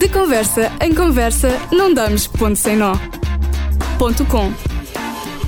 [0.00, 2.94] De conversa em conversa, não damos ponto sem nó.
[3.98, 4.48] Ponto com.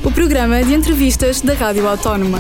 [0.07, 2.37] O programa de entrevistas da Rádio Autónoma.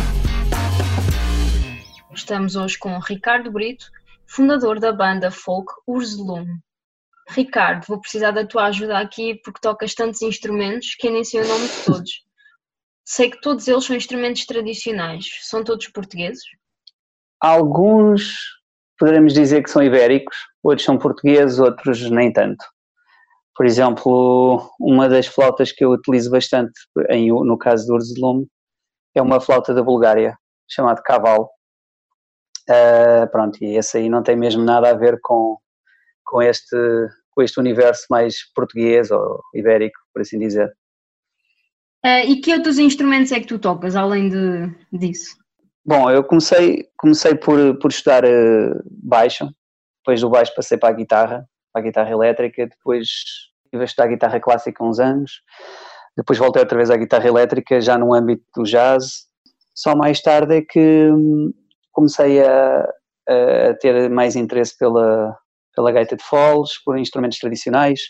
[2.14, 3.86] Estamos hoje com Ricardo Brito,
[4.26, 6.44] fundador da banda folk Ursulum.
[7.30, 11.40] Ricardo, vou precisar da tua ajuda aqui porque tocas tantos instrumentos que eu nem sei
[11.40, 12.10] o nome de todos.
[13.06, 15.30] Sei que todos eles são instrumentos tradicionais.
[15.40, 16.44] São todos portugueses?
[17.40, 18.60] Alguns
[19.02, 22.64] poderemos dizer que são ibéricos, outros são portugueses, outros nem tanto.
[23.52, 26.72] Por exemplo, uma das flautas que eu utilizo bastante
[27.10, 28.46] em, no caso do Ursulum
[29.12, 30.38] é uma flauta da Bulgária,
[30.70, 31.48] chamada cavalo.
[32.70, 35.58] Uh, pronto, e esse aí não tem mesmo nada a ver com,
[36.24, 36.76] com, este,
[37.32, 40.72] com este universo mais português ou ibérico, por assim dizer.
[42.06, 45.41] Uh, e que outros instrumentos é que tu tocas, além de, disso?
[45.84, 49.48] Bom, eu comecei, comecei por, por estudar uh, baixo,
[49.98, 53.08] depois do baixo passei para a guitarra, para a guitarra elétrica, depois
[53.64, 55.40] estive a estudar guitarra clássica uns anos,
[56.16, 59.26] depois voltei outra vez à guitarra elétrica, já no âmbito do jazz.
[59.74, 61.52] Só mais tarde é que hum,
[61.90, 62.88] comecei a,
[63.28, 65.36] a ter mais interesse pela,
[65.74, 68.00] pela gaita de foles, por instrumentos tradicionais,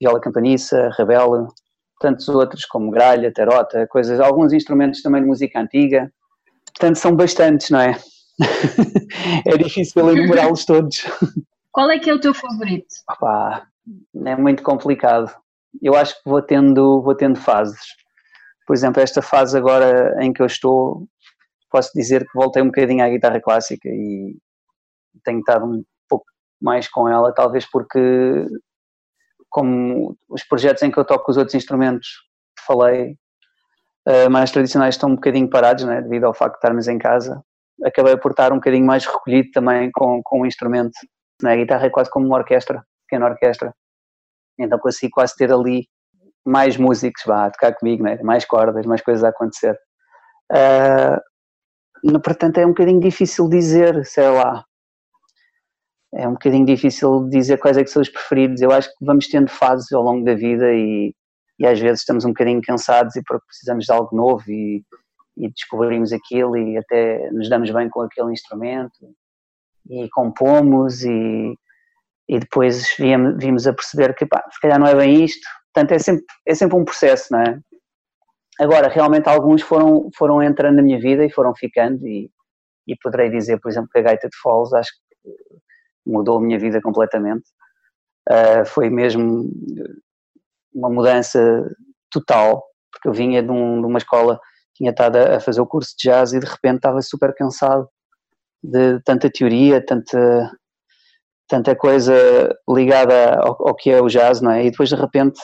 [0.00, 1.46] viola campaniça, rabela,
[2.00, 6.10] tantos outros como gralha, tarota, coisas, alguns instrumentos também de música antiga,
[6.80, 7.94] Portanto, são bastantes, não é?
[9.46, 11.04] é difícil enumerá-los todos.
[11.70, 12.86] Qual é que é o teu favorito?
[13.06, 13.68] Opa,
[14.24, 15.30] é muito complicado.
[15.82, 17.82] Eu acho que vou tendo, vou tendo fases.
[18.66, 21.06] Por exemplo, esta fase agora em que eu estou,
[21.70, 24.38] posso dizer que voltei um bocadinho à guitarra clássica e
[25.22, 26.24] tenho estado um pouco
[26.62, 28.46] mais com ela, talvez porque
[29.50, 32.08] como os projetos em que eu toco os outros instrumentos
[32.56, 33.18] que falei
[34.08, 37.42] uh, mais tradicionais estão um bocadinho parados, né, devido ao facto de estarmos em casa.
[37.84, 40.92] Acabei por estar um bocadinho mais recolhido também com, com o instrumento.
[41.42, 41.52] Né?
[41.52, 43.74] A guitarra é quase como uma orquestra, pequena orquestra.
[44.58, 45.86] Então consegui quase ter ali
[46.44, 48.18] mais músicos vá, a tocar comigo, né?
[48.22, 49.78] mais cordas, mais coisas a acontecer.
[50.52, 51.20] Uh,
[52.02, 54.64] no, portanto, é um bocadinho difícil dizer, sei lá.
[56.12, 58.60] É um bocadinho difícil dizer quais é que são os preferidos.
[58.60, 61.14] Eu acho que vamos tendo fases ao longo da vida e,
[61.60, 64.82] e às vezes estamos um bocadinho cansados e precisamos de algo novo e,
[65.36, 68.96] e descobrimos aquilo e até nos damos bem com aquele instrumento
[69.88, 71.54] e compomos e,
[72.26, 75.92] e depois vimos, vimos a perceber que pá, se calhar não é bem isto, portanto
[75.92, 77.60] é sempre, é sempre um processo, não é?
[78.58, 82.30] Agora, realmente alguns foram, foram entrando na minha vida e foram ficando e,
[82.86, 85.30] e poderei dizer, por exemplo, que a gaita de Falls acho que
[86.06, 87.44] mudou a minha vida completamente.
[88.28, 89.50] Uh, foi mesmo
[90.74, 91.40] uma mudança
[92.10, 94.40] total, porque eu vinha de, um, de uma escola,
[94.74, 97.88] tinha estado a fazer o curso de jazz e de repente estava super cansado
[98.62, 100.50] de tanta teoria, tanta,
[101.48, 102.14] tanta coisa
[102.68, 104.64] ligada ao, ao que é o jazz, não é?
[104.64, 105.40] E depois de repente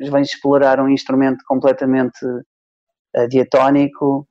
[0.00, 4.26] vens explorar um instrumento completamente uh, diatónico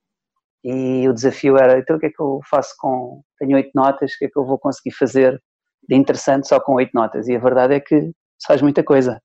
[0.64, 4.12] e o desafio era, então o que é que eu faço com, tenho oito notas,
[4.12, 5.42] o que é que eu vou conseguir fazer
[5.88, 7.26] de interessante só com oito notas?
[7.28, 8.12] E a verdade é que
[8.46, 9.20] faz muita coisa.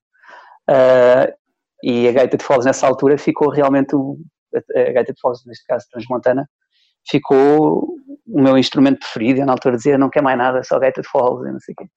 [0.68, 1.32] Uh,
[1.82, 4.18] e a gaita de foles nessa altura ficou realmente, o,
[4.54, 6.48] a gaita de foles, neste caso transmontana,
[7.08, 7.94] ficou
[8.26, 9.40] o meu instrumento preferido.
[9.40, 11.72] Eu na altura dizia, não quer mais nada, só gaita de foles e não sei
[11.72, 11.90] o quê.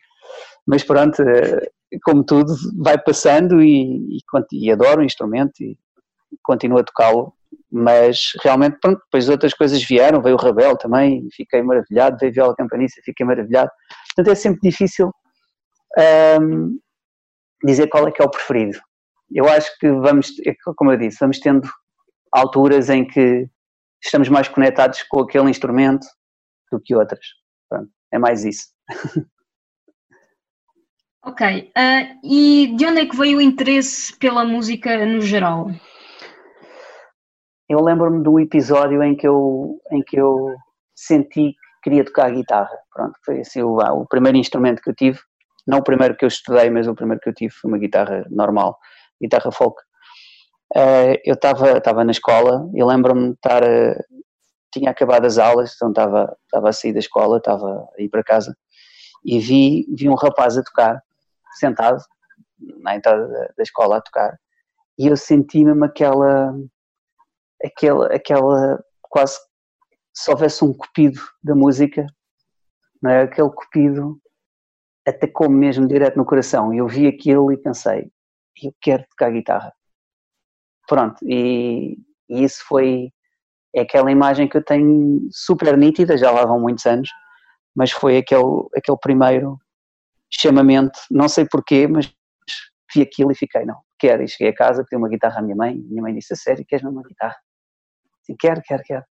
[0.66, 4.20] Mas pronto, ah, como tudo, vai passando e, e,
[4.54, 5.78] e adoro o instrumento e
[6.44, 7.34] continuo a tocá-lo.
[7.70, 12.56] Mas realmente, pronto, depois outras coisas vieram, veio o Rabel também, fiquei maravilhado, veio Viola
[12.56, 13.70] Campanista, fiquei maravilhado.
[14.08, 15.12] Portanto, é sempre difícil
[16.42, 16.78] um,
[17.64, 18.80] dizer qual é que é o preferido.
[19.32, 21.68] Eu acho que vamos, é como eu disse, vamos tendo
[22.32, 23.48] alturas em que
[24.04, 26.06] estamos mais conectados com aquele instrumento
[26.72, 27.26] do que outras.
[27.70, 28.68] Pronto, é mais isso.
[31.24, 31.72] Ok.
[31.78, 35.68] Uh, e de onde é que veio o interesse pela música no geral?
[37.70, 40.56] Eu lembro-me um episódio em que eu, em que eu
[40.96, 42.76] senti que queria tocar guitarra.
[42.92, 45.20] Pronto, foi assim o, o primeiro instrumento que eu tive
[45.68, 48.26] não o primeiro que eu estudei, mas o primeiro que eu tive foi uma guitarra
[48.30, 48.78] normal,
[49.22, 49.82] guitarra folk.
[50.76, 54.04] Uh, eu estava na escola e lembro-me de estar, uh,
[54.74, 58.56] tinha acabado as aulas, então estava, a sair da escola, estava a ir para casa
[59.26, 61.02] e vi, vi um rapaz a tocar,
[61.60, 62.02] sentado
[62.82, 64.40] na entrada da, da escola a tocar
[65.02, 66.54] e eu senti mesmo aquela,
[67.66, 69.40] aquela, aquela quase
[70.14, 72.06] se houvesse um cupido da música,
[73.02, 73.24] não é?
[73.24, 74.21] aquele cupido
[75.08, 76.74] atacou-me mesmo direto no coração.
[76.74, 78.12] Eu vi aquilo e pensei,
[78.64, 79.74] eu quero tocar guitarra.
[80.88, 81.98] Pronto, e,
[82.30, 83.12] e, isso foi
[83.74, 87.10] é aquela imagem que eu tenho super nítida, já lá vão muitos anos,
[87.74, 89.58] mas foi aquele, aquele primeiro
[90.30, 92.14] extremamente, não sei porquê, mas
[92.94, 94.24] vi aquilo e fiquei, não, quero.
[94.24, 96.66] E cheguei a casa, pedi uma guitarra à minha mãe, minha mãe disse, a sério,
[96.66, 97.38] queres uma guitarra?
[98.40, 99.06] Quero, quero, quero.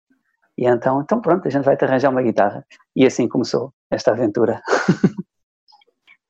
[0.58, 2.66] E então, então pronto, a gente vai-te arranjar uma guitarra.
[2.96, 4.62] E assim começou esta aventura.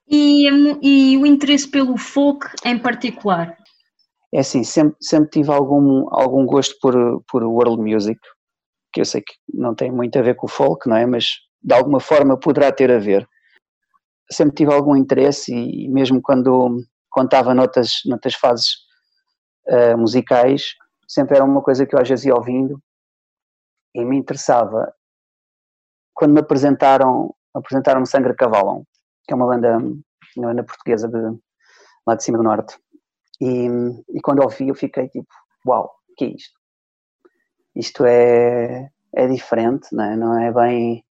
[0.09, 0.47] E,
[0.81, 3.57] e o interesse pelo folk em particular?
[4.33, 6.93] É assim, sempre, sempre tive algum, algum gosto por,
[7.29, 8.19] por world music,
[8.93, 11.05] que eu sei que não tem muito a ver com o folk, não é?
[11.05, 11.25] Mas
[11.61, 13.27] de alguma forma poderá ter a ver.
[14.31, 16.83] Sempre tive algum interesse e mesmo quando,
[17.23, 18.67] estava noutras, noutras fases
[19.67, 20.75] uh, musicais,
[21.07, 22.81] sempre era uma coisa que eu às vezes ia ouvindo
[23.95, 24.93] e me interessava.
[26.13, 28.85] Quando me apresentaram, apresentaram-me Sangra Cavalão,
[29.27, 31.37] que é uma banda, uma banda portuguesa de,
[32.07, 32.77] lá de cima do norte.
[33.41, 33.67] E,
[34.09, 35.27] e quando ouvi eu fiquei tipo,
[35.65, 36.57] uau, o que é isto?
[37.75, 40.15] Isto é, é diferente, não é?
[40.15, 41.05] não é bem,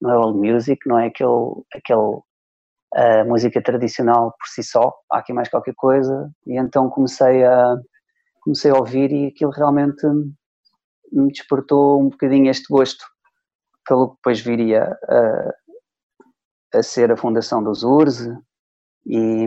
[0.00, 2.22] não é old music, não é aquele, aquele
[2.94, 7.76] a música tradicional por si só, há aqui mais qualquer coisa, e então comecei a,
[8.42, 10.06] comecei a ouvir e aquilo realmente
[11.10, 13.04] me despertou um bocadinho este gosto
[13.86, 15.54] pelo que depois viria a,
[16.74, 18.28] a ser a fundação dos URSS
[19.06, 19.46] e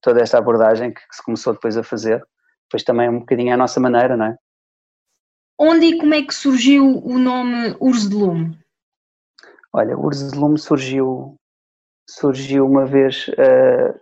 [0.00, 2.22] toda esta abordagem que, que, se começou depois a fazer,
[2.64, 4.36] depois também um bocadinho à nossa maneira, não é?
[5.58, 8.58] Onde e como é que surgiu o nome Urs de Lume?
[9.72, 11.36] Olha, Urs de Lume surgiu,
[12.08, 13.98] surgiu uma vez, uh,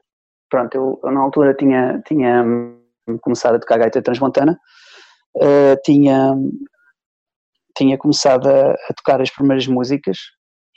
[0.49, 2.45] pronto, eu, eu, na altura tinha, tinha
[3.21, 4.59] começado a tocar gaita transmontana,
[5.37, 6.35] uh, tinha,
[7.77, 10.19] tinha começado a, a, tocar as primeiras músicas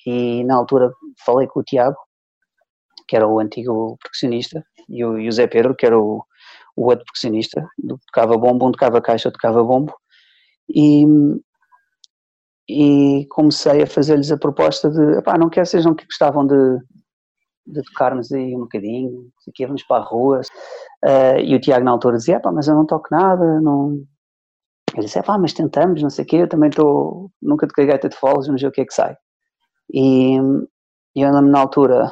[0.06, 0.92] e na altura
[1.26, 1.98] falei com o Tiago,
[3.08, 6.24] que era o antigo percussionista, e o, e o Zé Pedro, que era o,
[6.76, 7.68] o outro percussionista,
[8.08, 9.94] tocava bombo, um tocava caixa, tocava bombo,
[10.70, 11.06] e,
[12.70, 16.80] e comecei a fazer-lhes a proposta de, pá, não quer sejam que gostavam de,
[17.68, 20.42] de tocarmos aí um bocadinho, aqui vamos para a rua,
[21.06, 24.04] uh, e o Tiago na altura dizia, pá, mas eu não toco nada, não...
[24.96, 28.08] Eu disse, pá, mas tentamos, não sei o quê, eu também estou, nunca toquei gaita
[28.08, 29.18] de foles, vamos ver o que é que sai.
[29.94, 30.36] E,
[31.16, 32.12] eu lembro na altura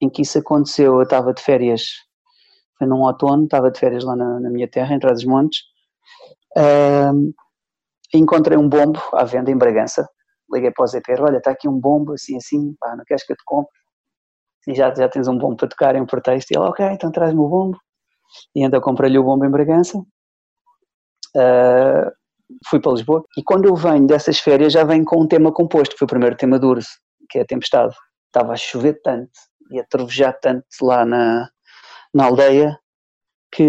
[0.00, 1.82] em que isso aconteceu, eu estava de férias,
[2.78, 5.60] foi num outono, estava de férias lá na, na minha terra, em Trás-os-Montes,
[6.56, 7.32] uh,
[8.14, 10.08] encontrei um bombo à venda em Bragança,
[10.52, 13.32] liguei para o Pedro, olha, está aqui um bombo, assim, assim, pá, não queres que
[13.32, 13.72] eu te compre?
[14.66, 17.40] E já, já tens um bombo para tocar em pretexto, e ele, ok, então traz-me
[17.40, 17.78] o bombo,
[18.56, 19.98] e então comprei-lhe o bombo em Bragança,
[21.36, 22.10] uh,
[22.66, 25.94] fui para Lisboa, e quando eu venho dessas férias já venho com um tema composto,
[25.94, 27.01] que foi o primeiro tema do Urso,
[27.32, 27.94] que é a Tempestade,
[28.26, 29.30] estava a chover tanto,
[29.70, 31.48] e a trovejar tanto lá na,
[32.14, 32.78] na aldeia,
[33.50, 33.64] que,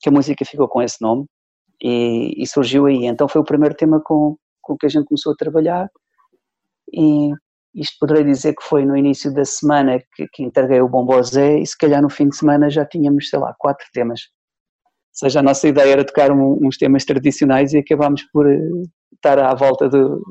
[0.00, 1.26] que a música ficou com esse nome,
[1.80, 3.06] e, e, surgiu aí.
[3.06, 5.88] Então foi o primeiro tema com, com que a gente começou a trabalhar
[6.92, 7.30] e
[7.74, 11.66] isto poderei dizer que foi no início da semana que, que entreguei o Bombozé e
[11.66, 14.20] se calhar no fim de semana já tínhamos, sei lá, quatro temas.
[14.20, 18.58] Ou seja, a nossa ideia era tocar um, uns temas tradicionais e acabámos por eh,
[19.14, 20.22] estar à volta do,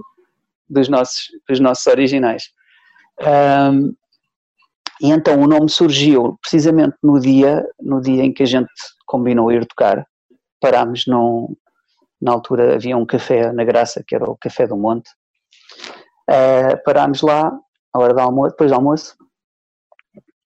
[0.71, 2.43] dos, nossos, dos nossos originais.
[3.19, 3.93] Um,
[5.01, 8.71] e então o nome surgiu precisamente no dia, no dia em que a gente
[9.05, 10.05] combinou ir tocar.
[10.59, 11.55] Parámos num,
[12.21, 15.09] na altura havia um café na Graça, que era o Café do Monte,
[16.29, 17.51] uh, parámos lá,
[17.93, 19.17] à hora do almoço, depois do almoço,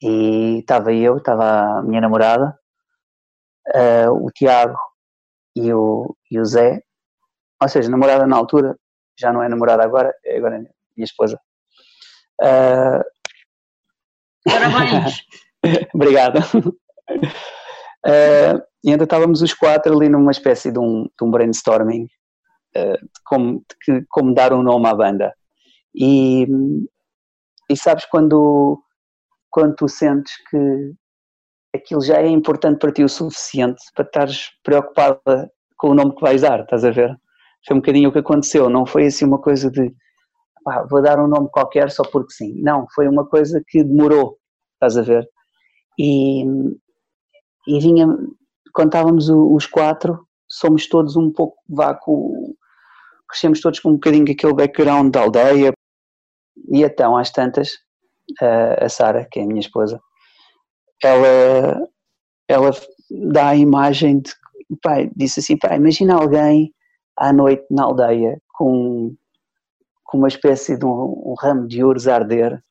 [0.01, 2.57] e estava eu, estava a minha namorada,
[3.75, 4.77] uh, o Tiago
[5.55, 6.82] e o, e o Zé,
[7.62, 8.77] ou seja, namorada na altura,
[9.17, 11.39] já não é namorada agora, é agora minha esposa.
[12.41, 13.03] Uh,
[14.43, 15.24] Parabéns!
[15.93, 16.39] Obrigado.
[18.05, 22.07] Uh, e ainda estávamos os quatro ali numa espécie de um, de um brainstorming
[22.77, 25.34] uh, de, como, de como dar um nome à banda.
[25.93, 26.48] E,
[27.69, 28.79] e sabes quando,
[29.50, 30.93] quando tu sentes que
[31.74, 36.22] aquilo já é importante para ti o suficiente para estares preocupada com o nome que
[36.22, 37.15] vais dar, estás a ver?
[37.67, 39.93] Foi um bocadinho o que aconteceu, não foi assim uma coisa de
[40.63, 42.62] pá, vou dar um nome qualquer só porque sim.
[42.62, 44.38] Não, foi uma coisa que demorou,
[44.74, 45.27] estás a ver?
[45.98, 46.43] E,
[47.67, 48.07] e vinha,
[48.74, 52.55] quando estávamos os quatro, somos todos um pouco vácuo,
[53.29, 55.72] crescemos todos com um bocadinho aquele background da aldeia,
[56.72, 57.72] e então às tantas,
[58.81, 60.01] a Sara, que é a minha esposa,
[61.01, 61.88] ela,
[62.48, 62.72] ela
[63.31, 64.31] dá a imagem de,
[64.81, 66.74] pai, disse assim, pai, imagina alguém
[67.17, 69.15] à noite na aldeia com,
[70.03, 72.62] com uma espécie de um, um ramo de ouros a arder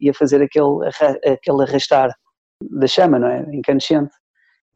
[0.00, 0.86] e a fazer aquele,
[1.24, 2.14] aquele arrastar
[2.62, 3.40] da chama, não é?
[3.54, 4.12] Incandescente.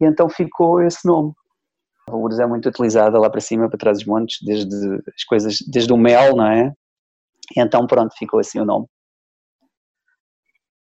[0.00, 1.32] E então ficou esse nome.
[2.08, 4.74] O Lourdes é muito utilizada lá para cima, para trás dos montes, desde
[5.14, 6.72] as coisas, desde o mel, não é?
[7.56, 8.86] E então pronto, ficou assim o nome.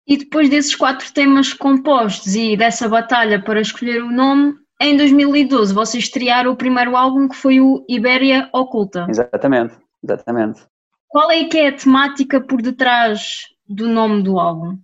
[0.06, 5.74] E depois desses quatro temas compostos e dessa batalha para escolher o nome, em 2012
[5.74, 9.08] vocês estrearam o primeiro álbum que foi o Ibéria Oculta.
[9.10, 10.62] Exatamente, exatamente.
[11.08, 14.78] Qual é que é a temática por detrás do nome do álbum?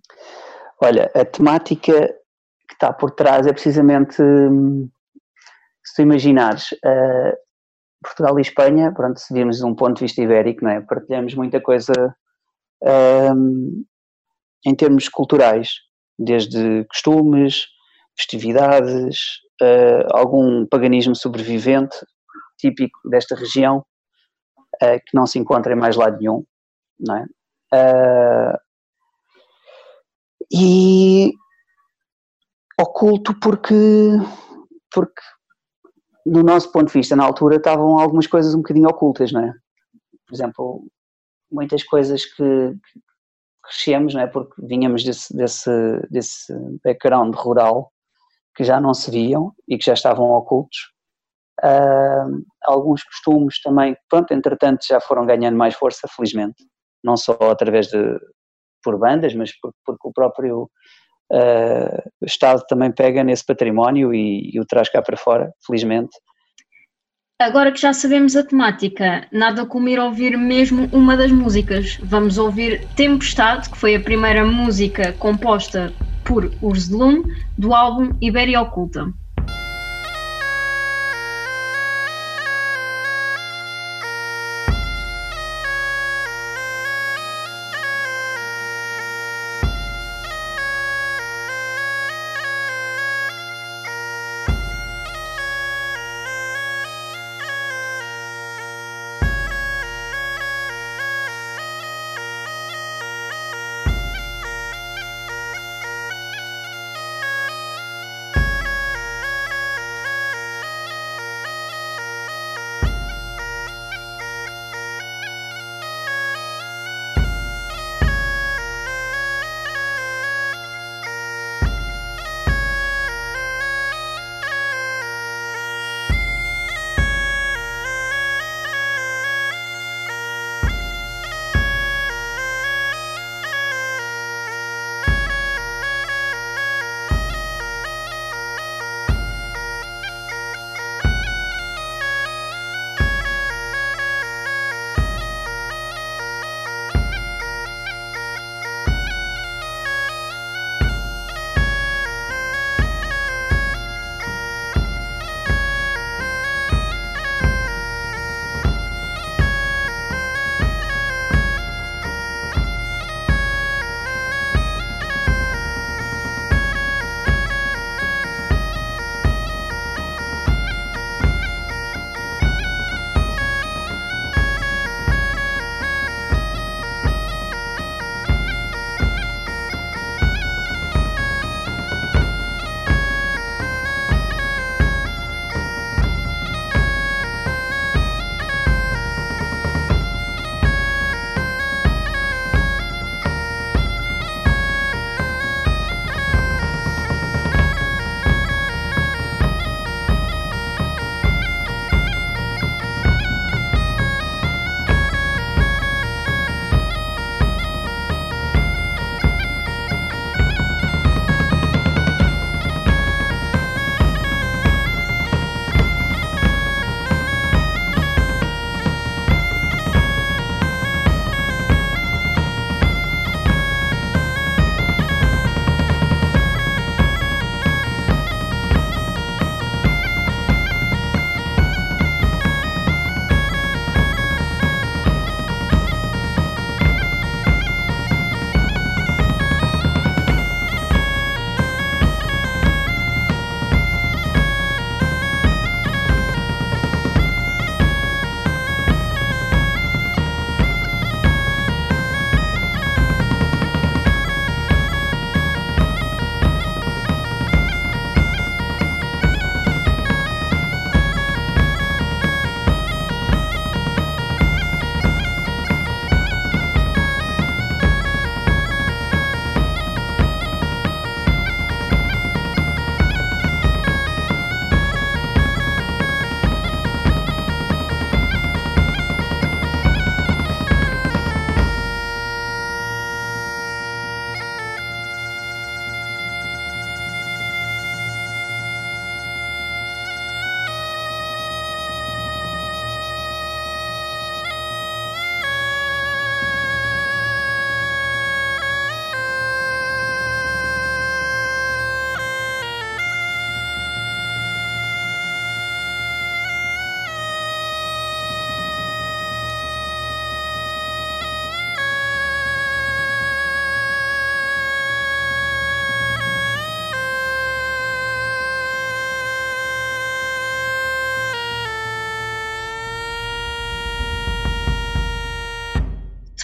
[0.82, 2.08] Olha, a temática
[2.68, 4.88] que está por trás é precisamente, hum,
[5.84, 7.36] se tu imaginares, uh,
[8.02, 10.80] Portugal e Espanha, pronto, se virmos um ponto de vista ibérico, não é?
[10.80, 11.92] Partilhamos muita coisa
[13.34, 13.84] um,
[14.64, 15.74] em termos culturais,
[16.18, 17.66] desde costumes,
[18.20, 19.18] festividades,
[19.62, 21.96] uh, algum paganismo sobrevivente
[22.58, 23.78] típico desta região
[24.82, 26.44] uh, que não se encontra em mais lado nenhum,
[26.98, 27.24] não é?
[27.72, 28.58] Uh,
[30.52, 31.32] e
[32.78, 33.64] oculto porque
[34.92, 35.22] porque
[36.26, 39.52] do nosso ponto de vista na altura estavam algumas coisas um bocadinho ocultas, não é?
[40.26, 40.84] Por exemplo,
[41.50, 42.74] muitas coisas que,
[43.62, 44.26] crescemos, não é?
[44.26, 45.70] Porque vinhamos desse, desse,
[46.10, 46.52] desse
[46.84, 47.92] background rural
[48.60, 50.76] que já não se viam e que já estavam ocultos.
[51.64, 56.62] Uh, alguns costumes também, pronto, entretanto já foram ganhando mais força, felizmente,
[57.02, 58.18] não só através de
[58.82, 60.70] por bandas, mas porque, porque o próprio
[61.32, 66.14] uh, Estado também pega nesse património e, e o traz cá para fora, felizmente.
[67.40, 71.96] Agora que já sabemos a temática, nada como ir ouvir mesmo uma das músicas.
[72.02, 75.90] Vamos ouvir Tempestade, que foi a primeira música composta
[76.30, 77.24] por Urs Lum,
[77.58, 79.12] do álbum Ibéria Oculta.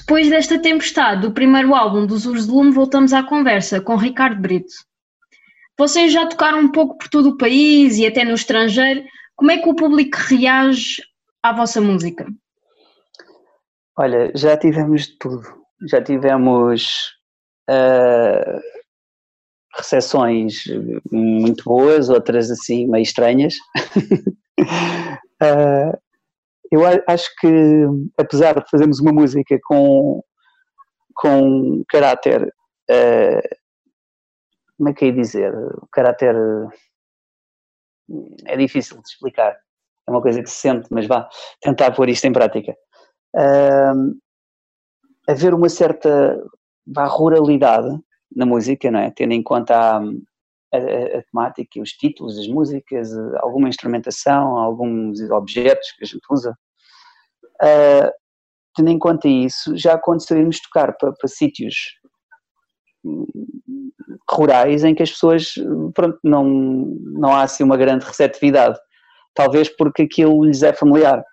[0.06, 4.40] Depois desta tempestade do primeiro álbum dos Ursos de Lume, voltamos à conversa com Ricardo
[4.40, 4.72] Brito.
[5.76, 9.02] Vocês já tocaram um pouco por todo o país e até no estrangeiro.
[9.34, 11.02] Como é que o público reage
[11.42, 12.24] à vossa música?
[13.98, 15.42] Olha, já tivemos de tudo.
[15.88, 17.10] Já tivemos
[17.68, 18.60] uh,
[19.76, 20.62] recepções
[21.10, 23.54] muito boas, outras assim meio estranhas.
[25.42, 25.98] uh,
[26.70, 27.48] eu acho que,
[28.18, 30.22] apesar de fazermos uma música com,
[31.14, 32.42] com caráter,
[32.90, 33.56] uh,
[34.76, 35.54] como é que é dizer?
[35.54, 36.34] O caráter
[38.44, 39.56] é difícil de explicar.
[40.06, 41.28] É uma coisa que se sente, mas vá
[41.60, 42.76] tentar pôr isto em prática.
[43.34, 44.16] Uh,
[45.28, 46.40] haver uma certa
[46.86, 47.98] vá, ruralidade
[48.34, 49.10] na música, não é?
[49.10, 50.00] Tendo em conta a,
[50.72, 50.78] a,
[51.18, 56.56] a, temática, os títulos das músicas, alguma instrumentação, alguns objetos que a gente usa.
[57.62, 58.10] Uh,
[58.74, 61.74] tendo em conta isso, já aconteceu-nos tocar para, para sítios
[64.30, 65.54] rurais em que as pessoas,
[65.94, 68.78] pronto, não, não há assim uma grande receptividade.
[69.34, 71.24] Talvez porque aquilo lhes é familiar.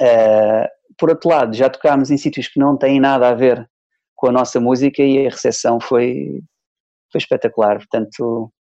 [0.00, 0.66] Uh,
[0.98, 3.68] por outro lado, já tocámos em sítios que não têm nada a ver
[4.14, 6.42] com a nossa música e a recepção foi,
[7.14, 7.76] foi espetacular.
[7.76, 8.52] Portanto,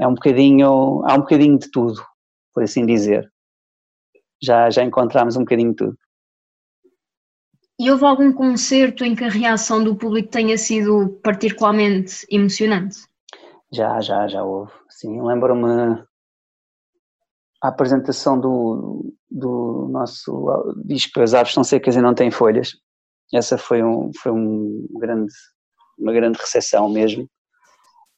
[0.00, 2.02] é um bocadinho, há um bocadinho de tudo,
[2.54, 3.30] por assim dizer.
[4.42, 5.98] Já, já encontramos um bocadinho de tudo.
[7.78, 13.00] E houve algum concerto em que a reação do público tenha sido particularmente emocionante?
[13.72, 14.72] Já, já, já houve.
[14.88, 16.02] Sim, lembro-me
[17.62, 22.72] a apresentação do, do nosso disco As Aves Estão Secas e Não Têm Folhas.
[23.32, 25.32] Essa foi, um, foi um grande,
[25.98, 27.28] uma grande recepção mesmo.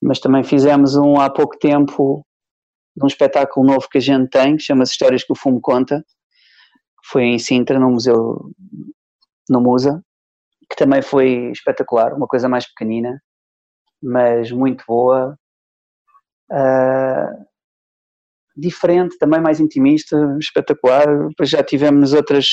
[0.05, 2.27] Mas também fizemos um há pouco tempo
[2.95, 6.01] de um espetáculo novo que a gente tem, que chama-se Histórias que o Fumo Conta,
[6.01, 8.51] que foi em Sintra, no Museu
[9.49, 10.03] no Musa,
[10.71, 13.19] que também foi espetacular, uma coisa mais pequenina,
[14.03, 15.39] mas muito boa.
[16.51, 17.45] Uh,
[18.57, 21.29] diferente, também mais intimista, espetacular.
[21.29, 22.47] Depois já tivemos outras,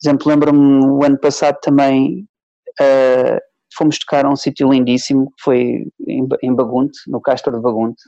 [0.00, 2.26] por exemplo, lembro-me o ano passado também
[2.80, 3.40] uh,
[3.76, 8.02] fomos tocar a um sítio lindíssimo, que foi em, Bagunte, no Castro de Bagunte.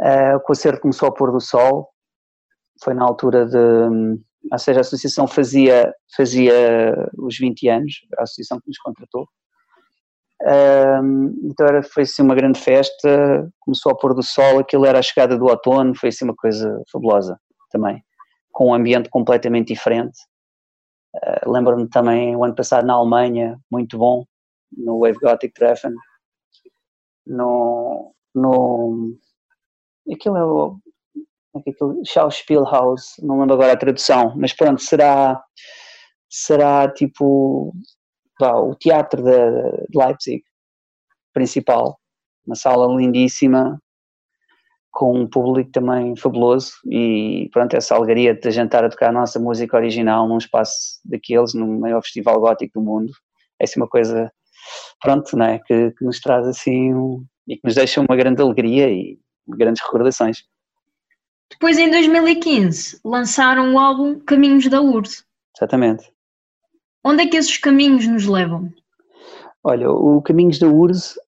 [0.00, 1.88] Uh, o concerto começou ao pôr do sol,
[2.82, 3.58] foi na altura de,
[4.50, 9.28] ou seja, a associação fazia, fazia os 20 anos, a associação que nos contratou,
[10.44, 14.98] um, então era, foi assim uma grande festa, começou a pôr do sol, aquilo era
[14.98, 17.38] a chegada do outono, foi assim uma coisa fabulosa
[17.70, 18.04] também,
[18.52, 20.18] com um ambiente completamente diferente.
[21.14, 24.24] Uh, Lembro-me também o ano passado na Alemanha, muito bom,
[24.76, 25.92] no Wave Gothic Treffen,
[27.26, 29.16] no, no
[30.12, 30.78] aquilo é o
[31.54, 35.42] é aquilo, Schauspielhaus, não lembro agora a tradução, mas pronto, será
[36.28, 37.72] será tipo
[38.38, 40.42] pá, o teatro de, de Leipzig
[41.32, 41.98] principal,
[42.46, 43.80] uma sala lindíssima,
[44.94, 49.08] com um público também fabuloso e pronto, essa alegria de a gente estar a tocar
[49.08, 53.12] a nossa música original num espaço daqueles, no maior festival gótico do mundo,
[53.60, 54.32] é assim uma coisa,
[55.02, 55.58] pronto, não é?
[55.58, 59.82] Que, que nos traz assim um, e que nos deixa uma grande alegria e grandes
[59.82, 60.44] recordações.
[61.50, 65.24] Depois, em 2015, lançaram o álbum Caminhos da URSS.
[65.56, 66.08] Exatamente.
[67.04, 68.72] Onde é que esses caminhos nos levam?
[69.64, 71.18] Olha, o Caminhos da URSS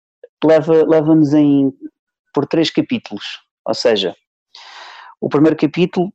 [0.43, 0.87] leva-nos
[1.33, 1.73] leva em
[2.33, 4.15] por três capítulos, ou seja,
[5.19, 6.11] o primeiro capítulo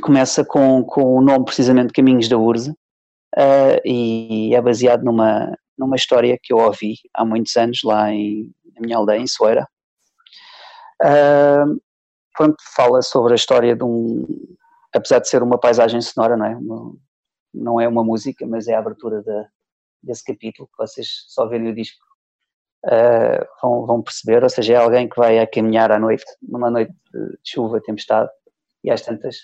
[0.00, 5.96] começa com, com o nome precisamente Caminhos da URSS uh, e é baseado numa, numa
[5.96, 9.66] história que eu ouvi há muitos anos lá em, na minha aldeia, em Soeira.
[11.02, 11.80] Uh,
[12.36, 14.24] pronto, fala sobre a história de um,
[14.94, 16.56] apesar de ser uma paisagem sonora, não é?
[16.56, 16.96] Uma,
[17.52, 19.46] não é uma música, mas é a abertura de,
[20.04, 22.03] desse capítulo, que vocês só verem o disco
[22.84, 26.70] uh, vão, vão, perceber, ou seja, é alguém que vai a caminhar à noite, numa
[26.70, 28.30] noite de chuva, tempestade,
[28.82, 29.36] e às tantas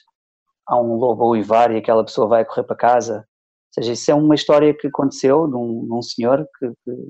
[0.66, 4.11] há um lobo a uivar e aquela pessoa vai correr para casa, ou seja, isso
[4.11, 7.09] é uma história que aconteceu de um, de um senhor que, que,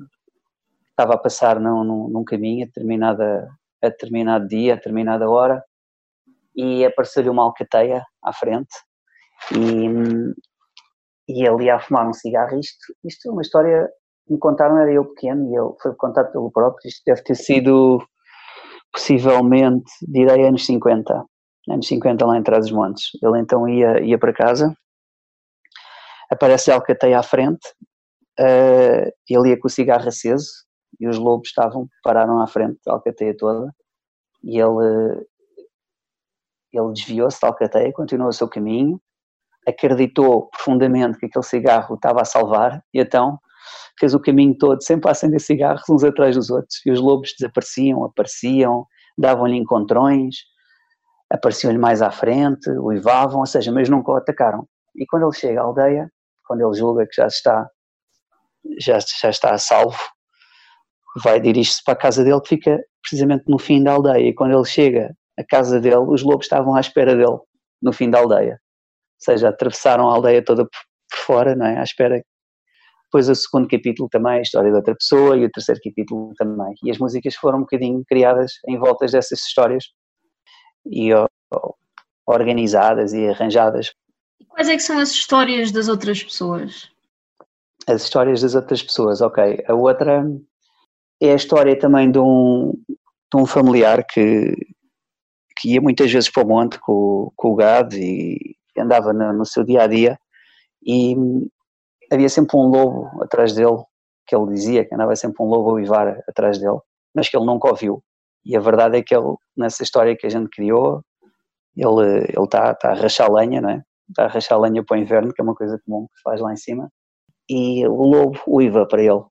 [0.90, 3.48] estava a passar num, num, caminho a, determinada,
[3.82, 5.64] a determinado dia, a determinada hora,
[6.54, 8.74] e apareceu-lhe uma alcateia à frente
[9.56, 9.88] e,
[11.26, 12.58] e ele ia a fumar um cigarro.
[12.58, 13.88] Isto, isto é uma história
[14.30, 16.88] me contaram, era eu pequeno e ele foi contado pelo próprio.
[16.88, 18.00] Isto deve ter sido
[18.92, 21.24] possivelmente, direi, anos 50,
[21.68, 23.10] anos 50 lá em trás dos montes.
[23.20, 24.74] Ele então ia, ia para casa,
[26.30, 27.66] aparece a alcateia à frente,
[28.38, 30.48] uh, ele ia com o cigarro aceso
[30.98, 33.74] e os lobos estavam, pararam à frente da alcateia toda.
[34.42, 35.26] E ele,
[36.72, 39.00] ele desviou-se da alcateia, continuou o seu caminho.
[39.66, 42.82] Acreditou profundamente que aquele cigarro estava a salvar.
[42.92, 43.38] E então
[43.98, 47.34] fez o caminho todo sempre a acender cigarros uns atrás dos outros e os lobos
[47.38, 50.36] desapareciam, apareciam, davam-lhe encontrões,
[51.30, 54.66] apareciam-lhe mais à frente, uivavam, ou seja, mas nunca o atacaram.
[54.96, 56.10] E quando ele chega à aldeia,
[56.46, 57.68] quando ele julga que já está
[58.78, 59.98] já, já está a salvo,
[61.22, 64.54] vai dirigir-se para a casa dele que fica precisamente no fim da aldeia e quando
[64.54, 67.38] ele chega à casa dele, os lobos estavam à espera dele
[67.80, 68.52] no fim da aldeia.
[68.52, 70.78] Ou seja, atravessaram a aldeia toda por,
[71.10, 71.78] por fora, não é?
[71.78, 72.22] À espera
[73.10, 76.72] depois o segundo capítulo também, a história de outra pessoa, e o terceiro capítulo também.
[76.84, 79.84] E as músicas foram um bocadinho criadas em voltas dessas histórias
[80.86, 81.10] e
[82.24, 83.92] organizadas e arranjadas.
[84.38, 86.88] E quais é que são as histórias das outras pessoas?
[87.88, 89.64] As histórias das outras pessoas, ok.
[89.66, 90.24] A outra
[91.20, 94.54] é a história também de um, de um familiar que,
[95.58, 99.44] que ia muitas vezes para o monte com, com o gado e andava no, no
[99.44, 100.16] seu dia a dia
[100.86, 101.16] e
[102.10, 103.82] havia sempre um lobo atrás dele,
[104.26, 106.78] que ele dizia que andava sempre um lobo a uivar atrás dele,
[107.14, 108.02] mas que ele nunca ouviu.
[108.44, 111.04] E a verdade é que ele, nessa história que a gente criou,
[111.76, 113.82] ele, está, está a rachar lenha, não é?
[114.08, 116.40] Está a rachar lenha para o inverno, que é uma coisa comum que se faz
[116.40, 116.90] lá em cima,
[117.48, 119.22] e o lobo uiva para ele.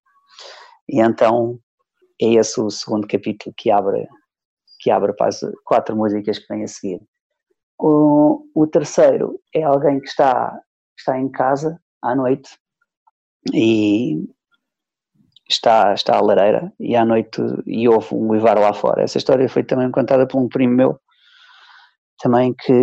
[0.87, 1.59] E então
[2.21, 4.07] é esse o segundo capítulo que abre,
[4.79, 7.01] que abre para as quatro músicas que vêm a seguir.
[7.77, 10.59] O, o terceiro é alguém que está,
[10.97, 12.57] está em casa à noite
[13.53, 14.17] e
[15.49, 19.03] está, está à lareira e à noite e houve um uivar lá fora.
[19.03, 20.99] Essa história foi também contada por um primo meu,
[22.19, 22.73] também que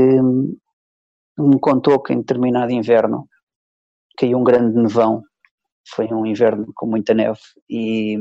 [1.38, 3.28] me contou que em determinado inverno
[4.18, 5.22] caiu um grande nevão,
[5.94, 7.38] foi um inverno com muita neve
[7.68, 8.16] e,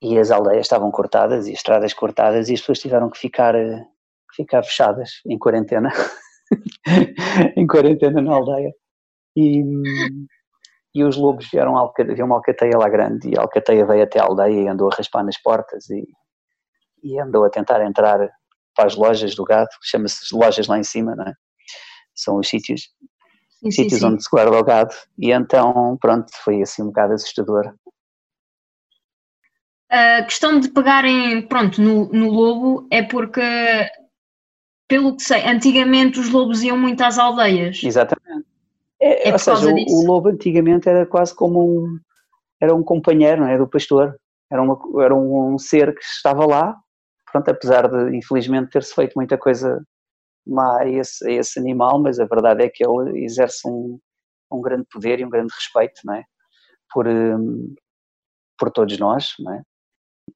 [0.00, 3.54] e as aldeias estavam cortadas e as estradas cortadas e as pessoas tiveram que ficar,
[4.34, 5.90] ficar fechadas em quarentena,
[7.56, 8.72] em quarentena na aldeia.
[9.36, 9.62] E,
[10.96, 14.62] e os lobos vieram, uma alcateia lá grande e a alcateia veio até a aldeia
[14.62, 16.08] e andou a raspar nas portas e,
[17.04, 18.18] e andou a tentar entrar
[18.74, 21.34] para as lojas do gado, chama-se lojas lá em cima, não é?
[22.14, 22.88] São os sítios,
[23.62, 27.12] sim, sítios sim, onde se guarda o gado e então, pronto, foi assim um bocado
[27.12, 27.74] assustador.
[29.90, 33.42] A questão de pegarem, pronto, no, no lobo é porque,
[34.88, 37.82] pelo que sei, antigamente os lobos iam muito às aldeias.
[37.84, 38.15] Exatamente.
[39.06, 41.98] É, é ou seja, o, o, lobo antigamente era quase como um,
[42.60, 44.18] era um companheiro, não é, do pastor.
[44.50, 46.76] Era, uma, era um, um ser que estava lá,
[47.30, 49.82] pronto, apesar de infelizmente ter-se feito muita coisa
[50.46, 53.98] má a esse, a esse, animal, mas a verdade é que ele exerce um,
[54.52, 56.24] um grande poder e um grande respeito, não é,
[56.92, 57.74] por, um,
[58.58, 59.62] por todos nós, não é.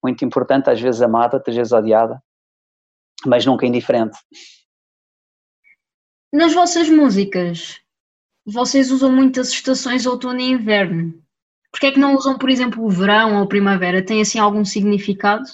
[0.02, 2.20] Muito importante, às vezes amada, às vezes odiada,
[3.26, 4.18] mas nunca indiferente.
[6.32, 7.80] Nas vossas músicas,
[8.46, 11.14] vocês usam muitas estações outono e inverno.
[11.70, 14.04] Porquê é que não usam, por exemplo, o verão ou primavera?
[14.04, 15.44] Tem assim algum significado?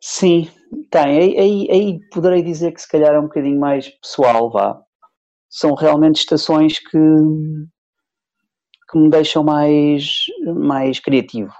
[0.00, 0.48] Sim,
[0.90, 1.18] tem.
[1.18, 4.80] Aí, aí, aí, poderei dizer que se calhar é um bocadinho mais pessoal, vá.
[5.48, 6.98] São realmente estações que,
[8.90, 10.24] que me deixam mais,
[10.56, 11.52] mais criativo.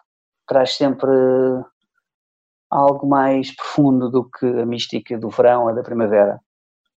[0.47, 1.11] Traz sempre
[2.71, 6.41] algo mais profundo do que a mística do verão ou da primavera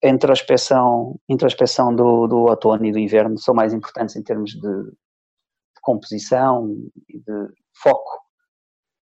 [0.05, 4.59] a introspeção, introspeção do, do outono e do inverno são mais importantes em termos de,
[4.61, 6.75] de composição
[7.09, 7.47] e de
[7.81, 8.21] foco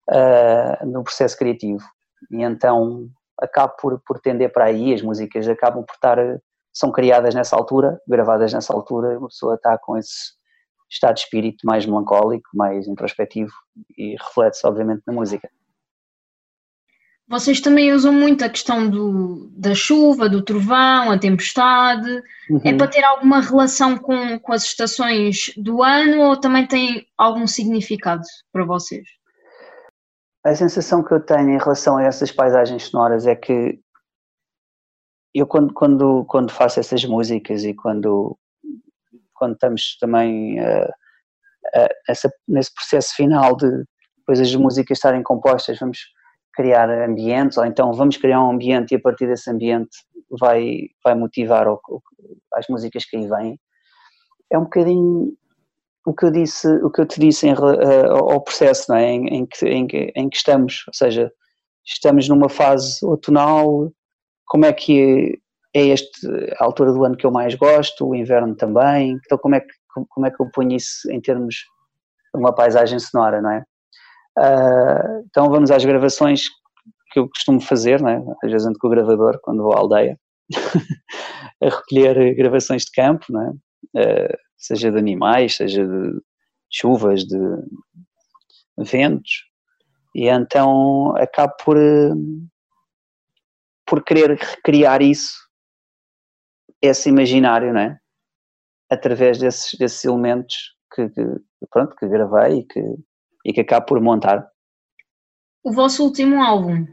[0.09, 1.83] uh, no processo criativo.
[2.29, 3.07] E então
[3.41, 6.17] acabo por, por tender para aí, as músicas acabam por estar,
[6.73, 10.33] são criadas nessa altura, gravadas nessa altura, uma pessoa está com esse
[10.91, 13.51] estado de espírito mais melancólico, mais introspectivo
[13.97, 15.49] e reflete-se obviamente na música.
[17.29, 22.09] Vocês também usam muito a questão do, da chuva, do trovão, a tempestade.
[22.09, 22.61] É uhum.
[22.65, 27.45] É para ter alguma relação com, com as estações do ano ou também tem algum
[27.45, 29.07] significado para vocês?
[30.43, 33.79] A sensação que eu tenho em relação a essas paisagens sonoras é que
[35.31, 38.35] eu quando, quando, quando faço essas músicas e quando,
[39.35, 40.89] quando estamos também uh,
[41.75, 43.69] uh, essa, nesse processo final de
[44.17, 45.99] depois as músicas estarem compostas, vamos
[46.59, 49.97] criar ambientes, ou então vamos criar um ambiente e a partir desse ambiente
[50.29, 52.01] vai, vai motivar o, o,
[52.53, 53.57] as músicas que aí vêm.
[54.51, 55.31] É um bocadinho
[56.05, 59.09] o que eu disse, o que eu te disse em, uh, ao processo, não é?
[59.09, 61.31] em, em, que, em, em que estamos, ou seja,
[61.85, 63.89] estamos numa fase outonal,
[64.45, 65.39] como é que
[65.73, 66.27] é este
[66.59, 69.73] a altura do ano que eu mais gosto, o inverno também, então como é que,
[70.09, 71.55] como é que eu ponho isso em termos
[72.35, 73.63] de uma paisagem sonora, não é?
[74.37, 76.43] Uh, então vamos às gravações
[77.11, 78.23] que eu costumo fazer, né?
[78.43, 80.19] às vezes ando com o gravador quando vou à aldeia
[81.61, 83.59] a recolher gravações de campo, não
[83.95, 84.27] é?
[84.57, 86.21] seja de animais, seja de
[86.69, 87.37] chuvas, de
[88.77, 89.45] ventos,
[90.13, 91.77] e então acabo por,
[93.85, 95.37] por querer recriar isso,
[96.81, 97.99] esse imaginário, não é?
[98.89, 101.23] Através desses, desses elementos que, que,
[101.69, 102.81] pronto, que gravei e que,
[103.45, 104.47] e que acabo por montar.
[105.63, 106.87] O vosso último álbum,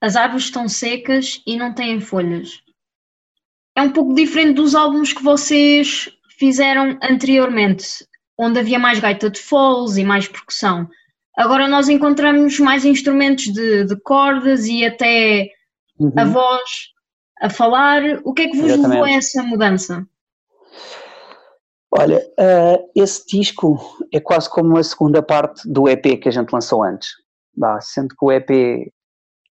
[0.00, 2.62] As Árvores Estão Secas e Não Têm Folhas,
[3.74, 8.06] é um pouco diferente dos álbuns que vocês fizeram anteriormente,
[8.38, 10.88] onde havia mais gaita de foles e mais percussão.
[11.36, 15.50] Agora nós encontramos mais instrumentos de, de cordas e até
[15.98, 16.12] uhum.
[16.16, 16.70] a voz
[17.40, 18.02] a falar.
[18.24, 18.88] O que é que vos Exatamente.
[18.88, 20.06] levou a essa mudança?
[21.98, 23.78] Olha, uh, esse disco
[24.12, 27.08] é quase como a segunda parte do EP que a gente lançou antes.
[27.56, 28.92] Bah, sendo que o EP,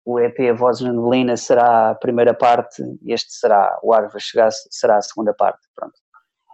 [0.04, 4.50] o EP A Voz na Neblina será a primeira parte, este será, o Árvore Chegar
[4.70, 5.60] será a segunda parte.
[5.74, 5.94] Pronto.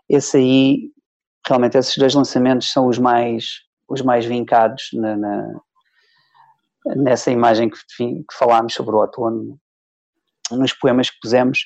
[0.09, 0.91] Esse aí,
[1.47, 3.45] realmente, esses dois lançamentos são os mais,
[3.89, 5.61] os mais vincados na, na
[6.97, 9.59] nessa imagem que, que falámos sobre o outono,
[10.51, 11.59] nos poemas que pusemos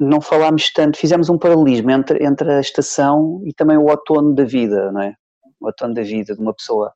[0.00, 4.44] não falámos tanto, fizemos um paralelismo entre, entre a estação e também o outono da
[4.44, 5.14] vida, não é?
[5.60, 6.94] O outono da vida de uma pessoa.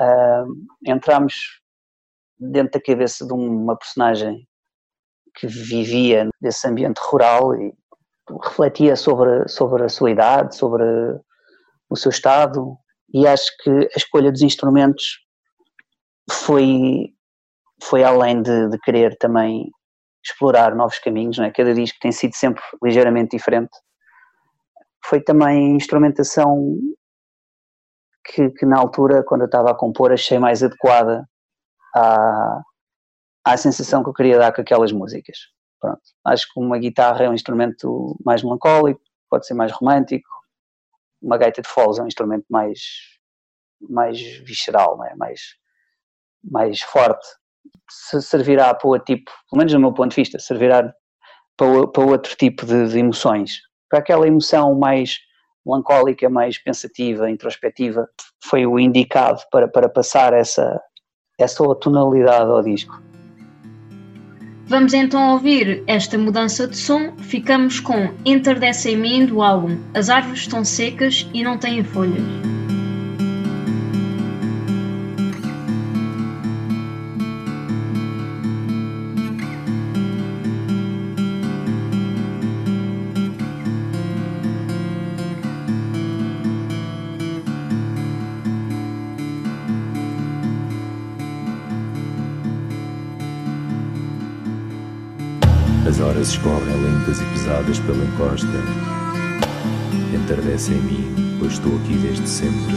[0.00, 1.60] Uh, entramos
[2.38, 4.48] dentro da cabeça de uma personagem
[5.34, 7.74] que vivia desse ambiente rural e
[8.42, 10.84] refletia sobre, sobre a sua idade, sobre
[11.90, 12.76] o seu estado,
[13.12, 15.18] e acho que a escolha dos instrumentos
[16.30, 17.10] foi,
[17.82, 19.70] foi além de, de querer também
[20.26, 21.50] explorar novos caminhos, não é?
[21.50, 23.70] cada disco tem sido sempre ligeiramente diferente.
[25.04, 26.76] Foi também instrumentação
[28.24, 31.28] que, que na altura, quando eu estava a compor, achei mais adequada
[31.94, 32.60] à,
[33.44, 35.36] à sensação que eu queria dar com aquelas músicas.
[35.80, 36.00] Pronto.
[36.24, 40.28] Acho que uma guitarra é um instrumento mais melancólico, pode ser mais romântico,
[41.22, 42.80] uma gaita de foles é um instrumento mais,
[43.80, 45.14] mais visceral, é?
[45.14, 45.40] mais,
[46.42, 47.26] mais forte
[47.88, 50.92] servirá para outro tipo, pelo menos do meu ponto de vista, servirá
[51.56, 53.60] para, para outro tipo de, de emoções.
[53.88, 55.18] Para aquela emoção mais
[55.64, 58.08] melancólica, mais pensativa, introspectiva,
[58.44, 60.80] foi o indicado para, para passar essa,
[61.38, 63.02] essa tonalidade ao disco.
[64.68, 67.16] Vamos então ouvir esta mudança de som.
[67.18, 72.55] Ficamos com Enter Dessa Mim do álbum As Árvores Estão Secas e Não Têm Folhas.
[96.16, 98.46] Horas escorrem lentas e pesadas pela encosta.
[100.14, 102.74] Entardece em mim, pois estou aqui desde sempre,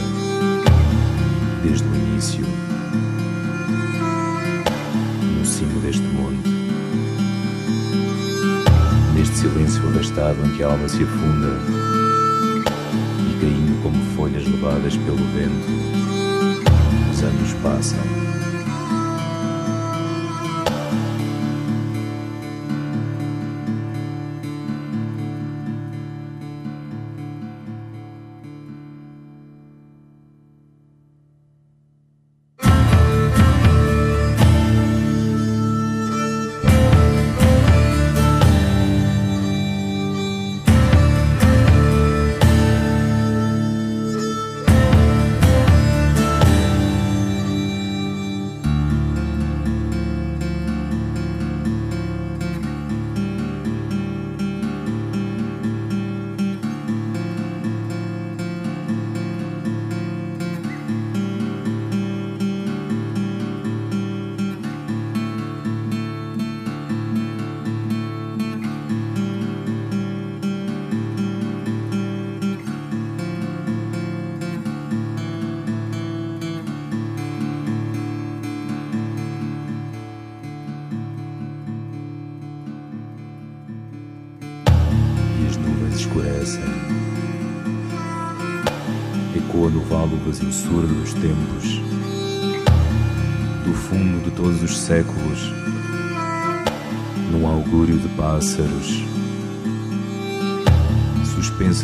[1.62, 2.44] desde o início,
[5.38, 6.50] no cimo deste monte,
[9.14, 11.56] neste silêncio arrastado em que a alma se afunda.
[13.26, 15.66] E caindo como folhas levadas pelo vento,
[17.10, 18.49] os anos passam.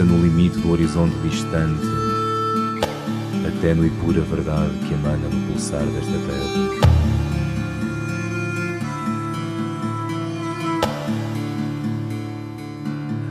[0.04, 1.86] No limite do horizonte distante,
[3.46, 6.96] a tênue e pura verdade que emana no pulsar desta terra.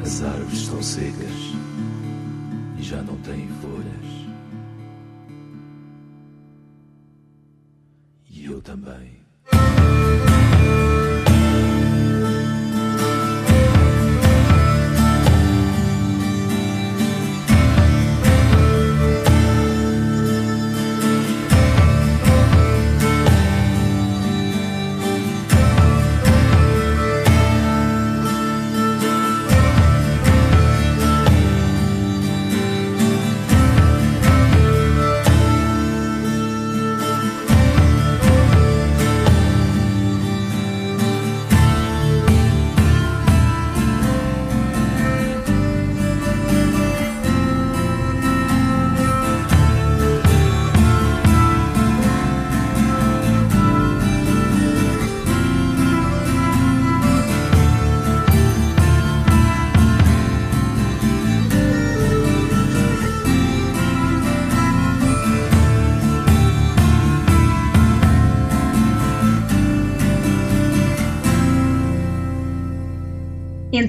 [0.03, 1.55] As secas
[2.77, 4.25] e já não têm folhas.
[8.29, 9.24] E eu também.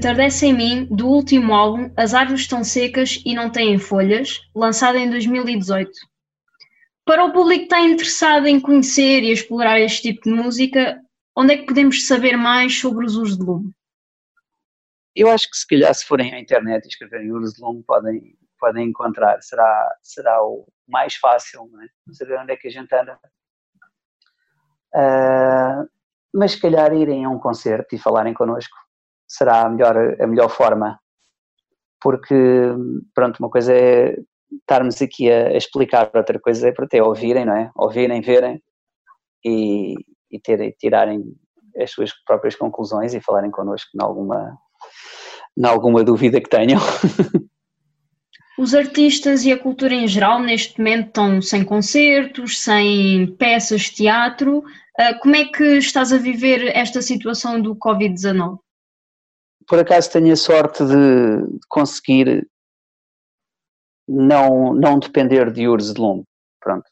[0.07, 4.97] Entardece em mim, do último álbum As Árvores Estão Secas e Não Têm Folhas, lançado
[4.97, 5.91] em 2018.
[7.05, 11.03] Para o público que está interessado em conhecer e explorar este tipo de música,
[11.37, 13.73] onde é que podemos saber mais sobre os usos de lume?
[15.13, 18.39] Eu acho que se calhar se forem à internet e escreverem usos de lume podem,
[18.61, 21.89] podem encontrar, será, será o mais fácil, não é?
[22.13, 23.19] saber onde é que a gente anda.
[24.95, 25.91] Uh,
[26.33, 28.86] mas se calhar irem a um concerto e falarem connosco
[29.27, 30.99] será a melhor, a melhor forma.
[32.01, 32.35] Porque,
[33.15, 34.17] pronto, uma coisa é
[34.53, 37.71] estarmos aqui a, explicar, outra coisa é para até ouvirem, não é?
[37.75, 38.63] Ouvirem, verem
[39.45, 39.95] e,
[40.31, 41.25] e terem, tirarem
[41.77, 44.59] as suas próprias conclusões e falarem connosco em alguma,
[45.57, 46.81] em alguma dúvida que tenham.
[48.59, 53.97] Os artistas e a cultura em geral neste momento estão sem concertos, sem peças de
[53.97, 54.65] teatro.
[54.99, 58.59] Ah, como é que estás a viver esta situação do Covid-19?
[59.67, 62.49] Por acaso tenho a sorte de conseguir
[64.09, 66.01] não, não depender de Urs de
[66.61, 66.87] pronto.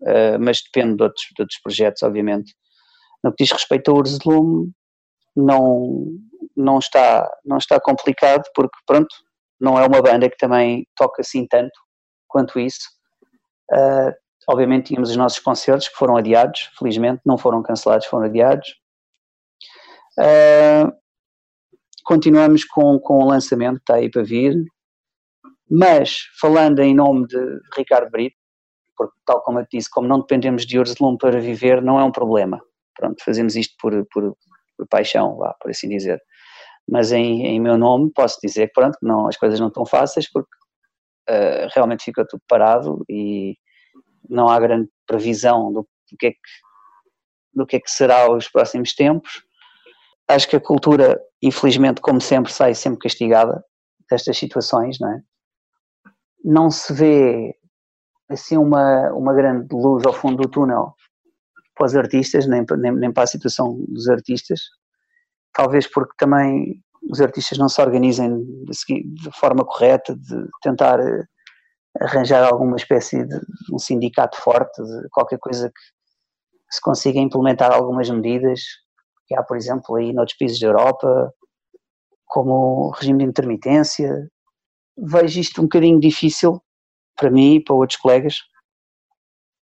[0.00, 2.54] Uh, mas depende de outros, de outros projetos, obviamente.
[3.22, 4.72] No que diz respeito a Urs de Lume,
[5.36, 6.06] não,
[6.56, 9.14] não, está, não está complicado, porque, pronto,
[9.60, 11.72] não é uma banda que também toca assim tanto
[12.28, 12.88] quanto isso.
[13.72, 14.12] Uh,
[14.48, 18.68] obviamente tínhamos os nossos concertos que foram adiados, felizmente não foram cancelados, foram adiados.
[20.18, 20.92] Uh,
[22.08, 24.56] continuamos com, com o lançamento, está aí para vir,
[25.70, 27.38] mas falando em nome de
[27.76, 28.34] Ricardo Brito,
[28.96, 32.10] porque tal como eu disse, como não dependemos de Ursulum para viver, não é um
[32.10, 32.58] problema.
[32.96, 34.34] Pronto, fazemos isto por, por,
[34.74, 36.18] por paixão, vá, por assim dizer.
[36.88, 40.32] Mas em, em, meu nome posso dizer que pronto, não, as coisas não estão fáceis
[40.32, 40.48] porque
[41.28, 43.54] uh, realmente fica tudo parado e
[44.30, 46.38] não há grande previsão do, do, que é que,
[47.52, 49.46] do que é que será os próximos tempos
[50.28, 53.64] acho que a cultura, infelizmente, como sempre, sai sempre castigada
[54.10, 55.22] destas situações, não é?
[56.44, 57.54] Não se vê
[58.28, 60.94] assim uma, uma grande luz ao fundo do túnel
[61.74, 64.60] para os artistas, nem, nem, nem para a situação dos artistas,
[65.54, 71.24] talvez porque também os artistas não se organizem de, forma correta, de tentar eh,
[72.00, 73.40] arranjar alguma espécie de
[73.72, 78.60] um sindicato forte, de qualquer coisa que se consiga implementar algumas medidas
[79.28, 81.32] que há, por exemplo, aí noutros países da Europa,
[82.26, 84.28] como regime de intermitência.
[84.96, 86.60] Vejo isto um bocadinho difícil
[87.14, 88.38] para mim e para outros colegas.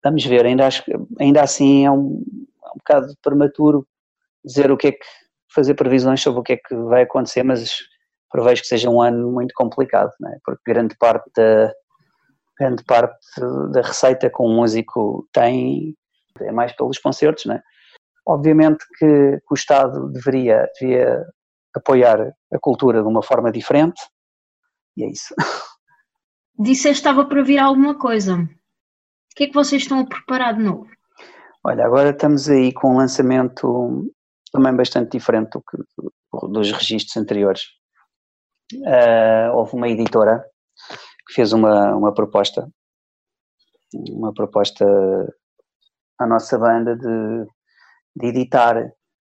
[0.04, 0.84] Vamos ver, ainda, acho,
[1.20, 2.24] ainda assim é um,
[2.64, 3.86] é um bocado prematuro
[4.46, 5.06] dizer o que é que,
[5.54, 7.70] fazer previsões sobre o que é que vai acontecer, mas
[8.32, 10.38] prevejo que seja um ano muito complicado, é?
[10.46, 11.74] porque grande parte da,
[12.60, 13.18] grande parte
[13.72, 15.96] da receita que um músico tem
[16.42, 17.64] é mais pelos concertos, não é?
[18.30, 21.26] Obviamente que, que o Estado deveria, deveria
[21.76, 24.00] apoiar a cultura de uma forma diferente,
[24.96, 25.34] e é isso.
[26.60, 28.36] Disseste que estava para vir alguma coisa.
[28.36, 30.88] O que é que vocês estão a preparar de novo?
[31.64, 34.14] Olha, agora estamos aí com um lançamento
[34.52, 37.64] também bastante diferente do que, dos registros anteriores.
[38.76, 40.46] Uh, houve uma editora
[41.28, 42.70] que fez uma, uma proposta,
[43.92, 44.86] uma proposta
[46.20, 47.48] à nossa banda de
[48.20, 48.92] de editar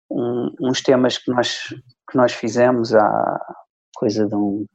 [0.10, 1.68] um, uns temas que nós,
[2.10, 3.56] que nós fizemos há
[3.96, 4.66] coisa de um,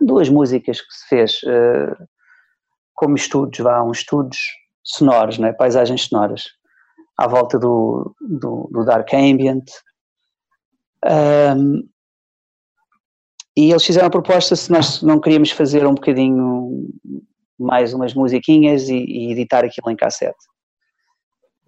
[0.00, 2.08] duas músicas que se fez uh,
[2.94, 4.38] como estudos, vá, uns estudos
[4.82, 6.44] sonoros, né, paisagens sonoras,
[7.18, 9.70] à volta do, do, do Dark Ambient.
[11.04, 11.88] Um,
[13.56, 16.88] e eles fizeram a proposta se nós não queríamos fazer um bocadinho
[17.58, 20.38] mais umas musiquinhas e, e editar aquilo em cassete.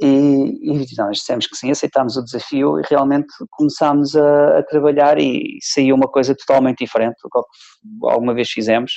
[0.04, 5.16] E, e, nós dissemos que sim, aceitámos o desafio e realmente começámos a, a, trabalhar
[5.16, 8.94] e saiu uma coisa totalmente diferente do que alguma vez fizemos,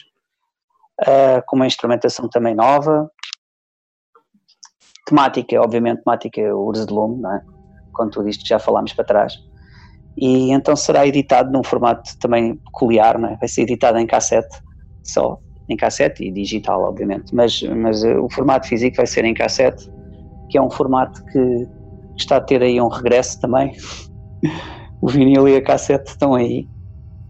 [1.01, 3.07] uh, com uma instrumentação também nova,
[5.05, 7.41] temática, obviamente temática Urs de Lume, não é?
[7.93, 9.33] com tudo isto que já falámos para trás.
[10.17, 13.35] E então será editado num formato também peculiar, não é?
[13.37, 14.59] vai ser editado em cassete
[15.03, 15.37] só,
[15.69, 19.87] em cassete e digital, obviamente, mas, mas uh, o formato físico vai ser em cassete
[20.49, 21.67] que é um formato que
[22.17, 23.73] está a ter aí um regresso também.
[25.01, 26.67] o vinil e a cassete estão aí,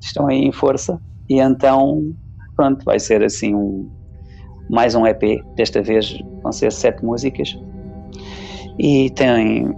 [0.02, 1.00] estão aí em força,
[1.30, 2.14] e então,
[2.56, 3.90] pronto, vai ser assim um,
[4.70, 7.58] mais um EP, desta vez vão ser sete músicas,
[8.78, 9.76] e tem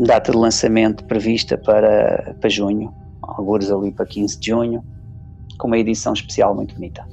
[0.00, 4.84] data de lançamento prevista para, para junho, alguns ali para 15 de junho,
[5.58, 7.04] com uma edição especial muito bonita.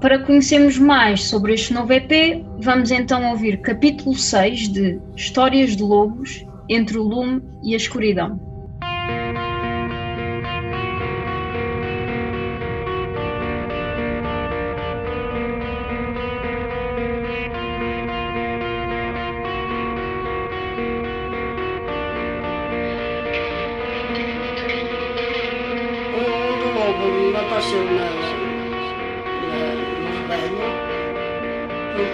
[0.00, 5.82] Para conhecermos mais sobre este novo EP, vamos então ouvir capítulo 6 de Histórias de
[5.82, 8.40] Lobos entre o lume e a escuridão.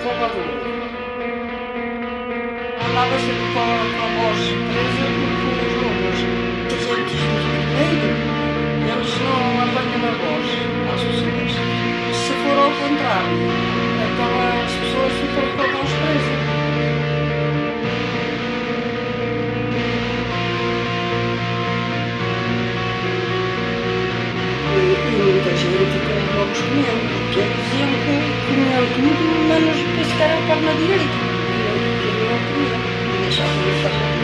[0.02, 0.48] por favor.
[2.86, 4.40] Andava sempre com a, com a voz
[4.72, 5.06] presa
[5.36, 5.56] com
[8.88, 10.48] eles não apanham a voz
[10.94, 11.52] às pessoas.
[12.14, 13.36] Se for ao contrário,
[14.06, 14.30] então
[14.64, 15.45] as pessoas ficam
[25.56, 26.98] gente é com poucos comiam,
[27.32, 28.14] que diziam que
[28.46, 31.04] comiam muito menos para se calhar a na direita.
[31.46, 32.76] E eu não comia,
[33.22, 34.15] deixavam-me fazer.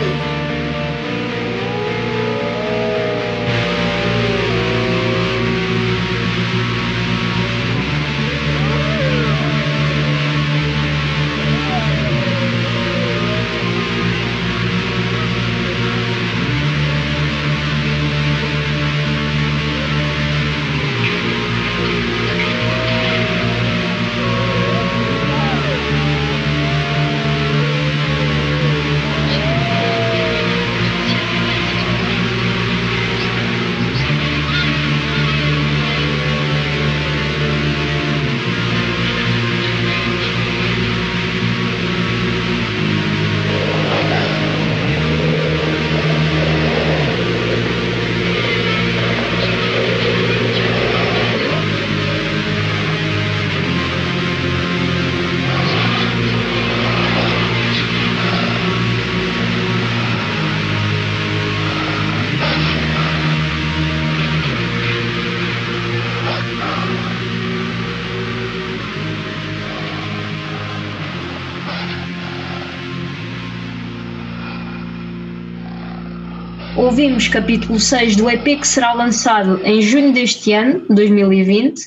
[77.03, 81.81] Ouvimos capítulo 6 do EP que será lançado em junho deste ano, 2020,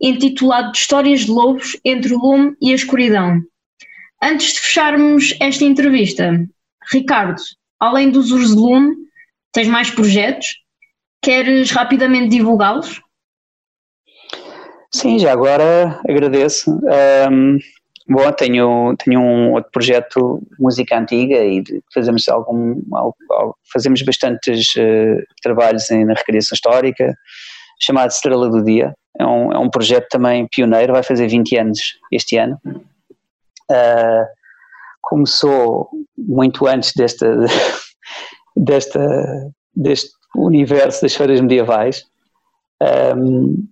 [0.00, 3.42] intitulado Histórias de Lobos entre o Lume e a Escuridão.
[4.22, 6.46] Antes de fecharmos esta entrevista,
[6.92, 7.42] Ricardo,
[7.80, 8.94] além dos Urs de Lume,
[9.50, 10.46] tens mais projetos?
[11.20, 13.02] Queres rapidamente divulgá-los?
[14.92, 16.78] Sim, já agora agradeço.
[17.28, 17.58] Um,
[18.12, 21.62] Bom, tenho, tenho um outro projeto, música antiga, e
[21.94, 22.82] fazemos algum,
[23.72, 27.14] fazemos bastantes uh, trabalhos na recriação histórica,
[27.80, 28.92] chamado Estrela do Dia.
[29.16, 31.78] É um, é um projeto também pioneiro, vai fazer 20 anos
[32.10, 32.60] este ano.
[33.70, 34.26] Uh,
[35.02, 35.88] começou
[36.18, 37.32] muito antes desta,
[38.56, 42.04] desta, deste universo das feiras medievais,
[43.16, 43.68] um,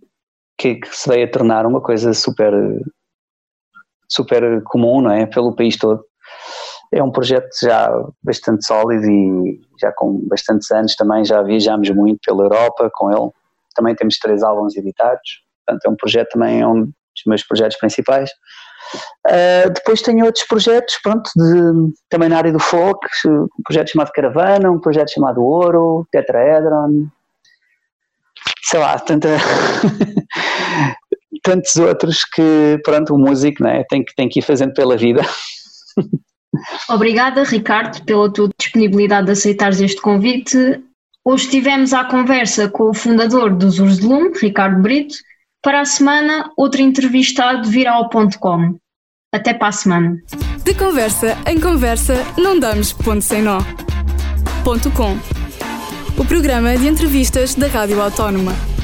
[0.57, 2.55] que, que se veio a tornar uma coisa super
[4.09, 5.27] super comum, não é?
[5.27, 6.05] Pelo país todo.
[6.93, 7.91] É um projeto já
[8.23, 13.31] bastante sólido e já com bastantes anos também já viajamos muito pela Europa com ele.
[13.75, 17.77] Também temos três álbuns editados, portanto é um projeto também, é um dos meus projetos
[17.77, 18.31] principais.
[19.27, 24.11] Uh, depois tenho outros projetos, pronto, de, também na área do folk, um projeto chamado
[24.13, 27.07] Caravana, um projeto chamado Ouro, Tetraedron,
[28.63, 29.29] sei lá, tanta
[31.43, 35.23] tantos outros que, pronto, o músico né, tem, que, tem que ir fazendo pela vida.
[36.89, 40.83] Obrigada, Ricardo, pela tua disponibilidade de aceitares este convite.
[41.25, 45.15] Hoje tivemos a conversa com o fundador dos Ursulum, Ricardo Brito.
[45.63, 48.79] Para a semana, outro entrevistado virá ao ponto com.
[49.33, 50.17] Até para a semana.
[50.65, 53.59] De conversa em conversa, não damos ponto sem nó.
[54.65, 55.19] Ponto com.
[56.17, 58.78] O programa de entrevistas da Rádio Autónoma.